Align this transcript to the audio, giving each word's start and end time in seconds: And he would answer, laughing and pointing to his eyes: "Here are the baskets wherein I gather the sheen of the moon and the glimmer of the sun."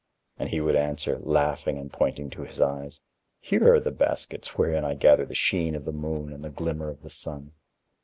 And 0.39 0.49
he 0.49 0.61
would 0.61 0.75
answer, 0.75 1.19
laughing 1.21 1.77
and 1.77 1.93
pointing 1.93 2.31
to 2.31 2.41
his 2.41 2.59
eyes: 2.59 3.03
"Here 3.39 3.71
are 3.71 3.79
the 3.79 3.91
baskets 3.91 4.57
wherein 4.57 4.83
I 4.83 4.95
gather 4.95 5.27
the 5.27 5.35
sheen 5.35 5.75
of 5.75 5.85
the 5.85 5.91
moon 5.91 6.33
and 6.33 6.43
the 6.43 6.49
glimmer 6.49 6.89
of 6.89 7.03
the 7.03 7.11
sun." 7.11 7.51